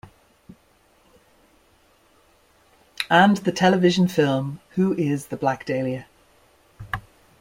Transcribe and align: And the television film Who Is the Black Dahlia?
And 3.07 3.37
the 3.37 3.51
television 3.51 4.07
film 4.07 4.59
Who 4.71 4.93
Is 4.95 5.27
the 5.27 5.37
Black 5.37 5.63
Dahlia? 5.63 6.07